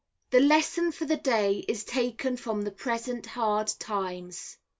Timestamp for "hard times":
3.27-4.57